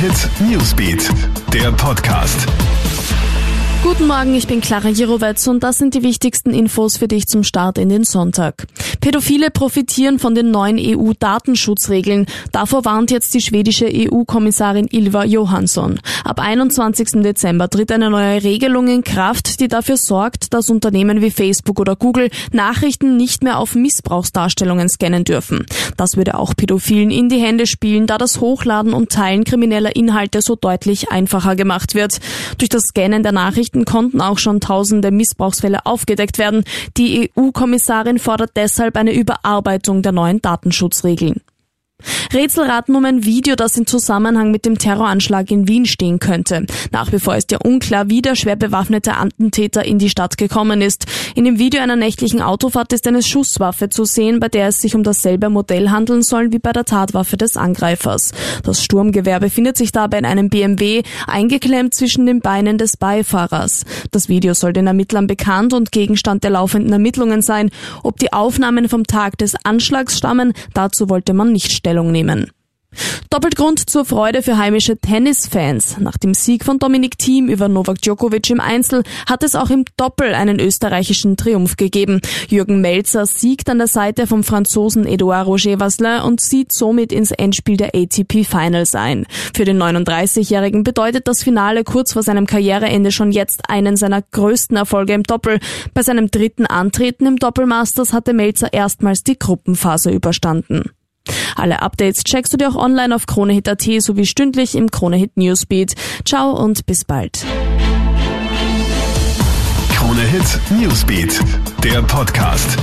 [0.00, 1.10] Hit Newsbeat,
[1.52, 2.46] der Podcast.
[3.82, 7.42] Guten Morgen, ich bin Clara Jirovetz und das sind die wichtigsten Infos für dich zum
[7.42, 8.68] Start in den Sonntag.
[9.00, 12.26] Pädophile profitieren von den neuen EU-Datenschutzregeln.
[12.52, 16.00] Davor warnt jetzt die schwedische EU-Kommissarin Ilva Johansson.
[16.24, 17.22] Ab 21.
[17.22, 21.96] Dezember tritt eine neue Regelung in Kraft, die dafür sorgt, dass Unternehmen wie Facebook oder
[21.96, 25.66] Google Nachrichten nicht mehr auf Missbrauchsdarstellungen scannen dürfen.
[25.96, 30.42] Das würde auch Pädophilen in die Hände spielen, da das Hochladen und Teilen krimineller Inhalte
[30.42, 32.18] so deutlich einfacher gemacht wird.
[32.58, 36.64] Durch das Scannen der Nachrichten konnten auch schon tausende Missbrauchsfälle aufgedeckt werden.
[36.96, 41.42] Die EU-Kommissarin fordert deshalb eine Überarbeitung der neuen Datenschutzregeln.
[42.32, 46.66] Rätselraten um ein Video, das in Zusammenhang mit dem Terroranschlag in Wien stehen könnte.
[46.92, 50.82] Nach wie vor ist ja unklar, wie der schwer bewaffnete Attentäter in die Stadt gekommen
[50.82, 51.06] ist.
[51.34, 54.94] In dem Video einer nächtlichen Autofahrt ist eine Schusswaffe zu sehen, bei der es sich
[54.94, 58.32] um dasselbe Modell handeln soll wie bei der Tatwaffe des Angreifers.
[58.62, 63.84] Das Sturmgewehr befindet sich dabei in einem BMW, eingeklemmt zwischen den Beinen des Beifahrers.
[64.10, 67.70] Das Video soll den Ermittlern bekannt und Gegenstand der laufenden Ermittlungen sein.
[68.02, 71.72] Ob die Aufnahmen vom Tag des Anschlags stammen, dazu wollte man nicht.
[71.72, 72.17] Stellung nehmen.
[73.30, 75.98] Doppelt Grund zur Freude für heimische Tennisfans.
[75.98, 79.84] Nach dem Sieg von Dominik Thiem über Novak Djokovic im Einzel hat es auch im
[79.98, 82.22] Doppel einen österreichischen Triumph gegeben.
[82.48, 87.30] Jürgen Melzer siegt an der Seite vom Franzosen Edouard Roger Vasselin und zieht somit ins
[87.30, 89.26] Endspiel der ATP Finals ein.
[89.54, 94.78] Für den 39-Jährigen bedeutet das Finale kurz vor seinem Karriereende schon jetzt einen seiner größten
[94.78, 95.60] Erfolge im Doppel.
[95.92, 100.90] Bei seinem dritten Antreten im Doppelmasters hatte Melzer erstmals die Gruppenphase überstanden.
[101.58, 105.94] Alle Updates checkst du dir auch online auf KroneHit.at sowie stündlich im KroneHit Newsbeat.
[106.24, 107.44] Ciao und bis bald.
[109.94, 111.40] KroneHit Newsbeat,
[111.82, 112.78] der Podcast.